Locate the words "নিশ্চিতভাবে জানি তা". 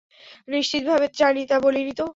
0.47-1.55